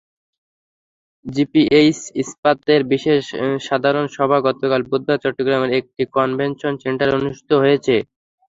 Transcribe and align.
GPH 1.25 1.99
ইস্পাতের 2.21 2.81
বিশেষ 2.91 3.23
সাধারণ 3.67 4.05
সভা 4.15 4.37
গতকাল 4.47 4.81
বুধবার 4.89 5.17
চট্টগ্রামের 5.23 5.71
একটি 5.79 6.03
কনভেনশন 6.15 6.73
সেন্টারে 6.83 7.11
অনুষ্ঠিত 7.19 7.51
হয়েছে। 7.61 7.95